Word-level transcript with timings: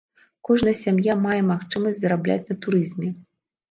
Кожная 0.47 0.73
сям'я 0.85 1.13
мае 1.27 1.39
магчымасць 1.53 2.01
зарабляць 2.03 2.43
на 2.53 2.63
турызме. 2.67 3.17